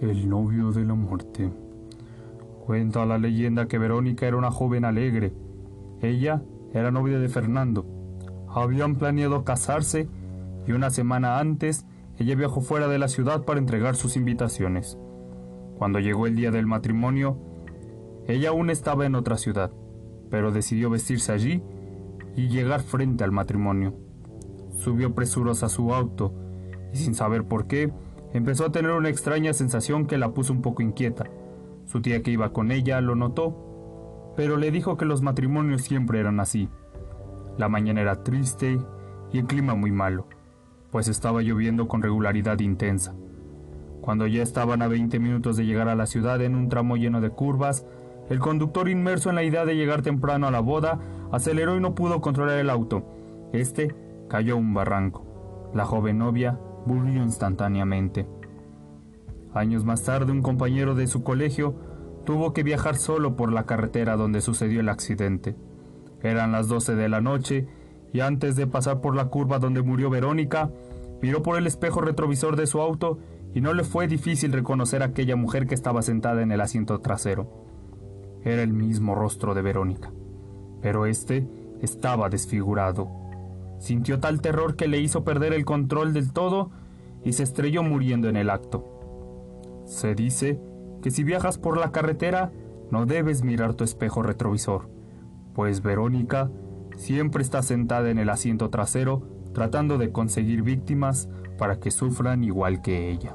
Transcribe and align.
El 0.00 0.30
novio 0.30 0.72
de 0.72 0.86
la 0.86 0.94
muerte. 0.94 1.52
Cuenta 2.64 3.04
la 3.04 3.18
leyenda 3.18 3.68
que 3.68 3.76
Verónica 3.76 4.26
era 4.26 4.38
una 4.38 4.50
joven 4.50 4.86
alegre. 4.86 5.34
Ella 6.00 6.42
era 6.72 6.90
novia 6.90 7.18
de 7.18 7.28
Fernando. 7.28 7.84
Habían 8.48 8.96
planeado 8.96 9.44
casarse 9.44 10.08
y 10.66 10.72
una 10.72 10.88
semana 10.88 11.38
antes 11.38 11.84
ella 12.18 12.34
viajó 12.34 12.62
fuera 12.62 12.88
de 12.88 12.98
la 12.98 13.08
ciudad 13.08 13.44
para 13.44 13.60
entregar 13.60 13.94
sus 13.94 14.16
invitaciones. 14.16 14.96
Cuando 15.76 15.98
llegó 15.98 16.26
el 16.26 16.34
día 16.34 16.50
del 16.50 16.66
matrimonio, 16.66 17.36
ella 18.26 18.50
aún 18.50 18.70
estaba 18.70 19.04
en 19.04 19.14
otra 19.14 19.36
ciudad, 19.36 19.70
pero 20.30 20.50
decidió 20.50 20.88
vestirse 20.88 21.32
allí 21.32 21.62
y 22.36 22.48
llegar 22.48 22.80
frente 22.80 23.22
al 23.22 23.32
matrimonio. 23.32 23.92
Subió 24.78 25.14
presurosa 25.14 25.66
a 25.66 25.68
su 25.68 25.92
auto 25.92 26.32
y 26.94 26.96
sin 26.96 27.14
saber 27.14 27.44
por 27.44 27.66
qué, 27.66 27.92
empezó 28.32 28.66
a 28.66 28.72
tener 28.72 28.92
una 28.92 29.08
extraña 29.08 29.52
sensación 29.52 30.06
que 30.06 30.18
la 30.18 30.32
puso 30.32 30.52
un 30.52 30.62
poco 30.62 30.82
inquieta. 30.82 31.26
Su 31.86 32.00
tía 32.00 32.22
que 32.22 32.30
iba 32.30 32.52
con 32.52 32.70
ella 32.70 33.00
lo 33.00 33.14
notó, 33.16 34.32
pero 34.36 34.56
le 34.56 34.70
dijo 34.70 34.96
que 34.96 35.04
los 35.04 35.22
matrimonios 35.22 35.82
siempre 35.82 36.20
eran 36.20 36.40
así. 36.40 36.68
La 37.58 37.68
mañana 37.68 38.00
era 38.00 38.22
triste 38.22 38.78
y 39.32 39.38
el 39.38 39.46
clima 39.46 39.74
muy 39.74 39.90
malo, 39.90 40.26
pues 40.90 41.08
estaba 41.08 41.42
lloviendo 41.42 41.88
con 41.88 42.02
regularidad 42.02 42.58
intensa. 42.60 43.14
Cuando 44.00 44.26
ya 44.26 44.42
estaban 44.42 44.82
a 44.82 44.88
20 44.88 45.18
minutos 45.18 45.56
de 45.56 45.66
llegar 45.66 45.88
a 45.88 45.94
la 45.94 46.06
ciudad 46.06 46.40
en 46.40 46.54
un 46.54 46.68
tramo 46.68 46.96
lleno 46.96 47.20
de 47.20 47.30
curvas, 47.30 47.84
el 48.30 48.38
conductor 48.38 48.88
inmerso 48.88 49.28
en 49.28 49.34
la 49.34 49.42
idea 49.42 49.64
de 49.64 49.74
llegar 49.74 50.02
temprano 50.02 50.46
a 50.46 50.50
la 50.50 50.60
boda 50.60 51.00
aceleró 51.32 51.76
y 51.76 51.80
no 51.80 51.94
pudo 51.94 52.20
controlar 52.20 52.58
el 52.58 52.70
auto. 52.70 53.02
Este 53.52 53.94
cayó 54.28 54.54
a 54.54 54.58
un 54.58 54.72
barranco. 54.72 55.70
La 55.74 55.84
joven 55.84 56.18
novia 56.18 56.58
murió 56.86 57.22
instantáneamente. 57.22 58.26
Años 59.54 59.84
más 59.84 60.04
tarde, 60.04 60.32
un 60.32 60.42
compañero 60.42 60.94
de 60.94 61.06
su 61.06 61.22
colegio 61.22 61.74
tuvo 62.24 62.52
que 62.52 62.62
viajar 62.62 62.96
solo 62.96 63.36
por 63.36 63.52
la 63.52 63.64
carretera 63.64 64.16
donde 64.16 64.40
sucedió 64.40 64.80
el 64.80 64.88
accidente. 64.88 65.56
Eran 66.22 66.52
las 66.52 66.68
12 66.68 66.94
de 66.94 67.08
la 67.08 67.20
noche 67.20 67.66
y 68.12 68.20
antes 68.20 68.56
de 68.56 68.66
pasar 68.66 69.00
por 69.00 69.16
la 69.16 69.26
curva 69.26 69.58
donde 69.58 69.82
murió 69.82 70.10
Verónica, 70.10 70.70
miró 71.22 71.42
por 71.42 71.58
el 71.58 71.66
espejo 71.66 72.00
retrovisor 72.00 72.56
de 72.56 72.66
su 72.66 72.80
auto 72.80 73.18
y 73.54 73.60
no 73.60 73.72
le 73.72 73.84
fue 73.84 74.06
difícil 74.06 74.52
reconocer 74.52 75.02
a 75.02 75.06
aquella 75.06 75.36
mujer 75.36 75.66
que 75.66 75.74
estaba 75.74 76.02
sentada 76.02 76.42
en 76.42 76.52
el 76.52 76.60
asiento 76.60 77.00
trasero. 77.00 77.48
Era 78.44 78.62
el 78.62 78.72
mismo 78.72 79.14
rostro 79.14 79.54
de 79.54 79.62
Verónica, 79.62 80.12
pero 80.80 81.06
este 81.06 81.46
estaba 81.82 82.28
desfigurado. 82.28 83.19
Sintió 83.80 84.20
tal 84.20 84.40
terror 84.40 84.76
que 84.76 84.86
le 84.86 85.00
hizo 85.00 85.24
perder 85.24 85.52
el 85.54 85.64
control 85.64 86.12
del 86.12 86.32
todo 86.32 86.70
y 87.24 87.32
se 87.32 87.42
estrelló 87.42 87.82
muriendo 87.82 88.28
en 88.28 88.36
el 88.36 88.50
acto. 88.50 89.82
Se 89.86 90.14
dice 90.14 90.60
que 91.02 91.10
si 91.10 91.24
viajas 91.24 91.58
por 91.58 91.78
la 91.78 91.90
carretera 91.90 92.52
no 92.90 93.06
debes 93.06 93.42
mirar 93.42 93.74
tu 93.74 93.82
espejo 93.82 94.22
retrovisor, 94.22 94.88
pues 95.54 95.82
Verónica 95.82 96.50
siempre 96.96 97.42
está 97.42 97.62
sentada 97.62 98.10
en 98.10 98.18
el 98.18 98.28
asiento 98.28 98.68
trasero 98.68 99.22
tratando 99.54 99.98
de 99.98 100.12
conseguir 100.12 100.62
víctimas 100.62 101.28
para 101.58 101.80
que 101.80 101.90
sufran 101.90 102.44
igual 102.44 102.82
que 102.82 103.10
ella. 103.10 103.34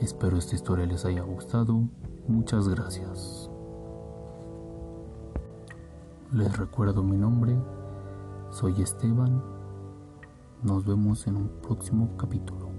Espero 0.00 0.36
esta 0.36 0.54
historia 0.54 0.86
les 0.86 1.04
haya 1.04 1.22
gustado. 1.22 1.88
Muchas 2.28 2.68
gracias. 2.68 3.50
Les 6.32 6.56
recuerdo 6.56 7.02
mi 7.02 7.16
nombre. 7.16 7.56
Soy 8.50 8.82
Esteban. 8.82 9.42
Nos 10.62 10.84
vemos 10.84 11.26
en 11.26 11.36
un 11.36 11.48
próximo 11.62 12.16
capítulo. 12.16 12.70